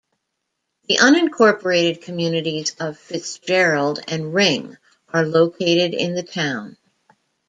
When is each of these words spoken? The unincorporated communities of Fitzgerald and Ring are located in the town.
The 0.87 0.97
unincorporated 0.97 2.01
communities 2.01 2.75
of 2.79 2.97
Fitzgerald 2.97 3.99
and 4.07 4.33
Ring 4.33 4.77
are 5.13 5.27
located 5.27 5.93
in 5.93 6.15
the 6.15 6.23
town. 6.23 6.77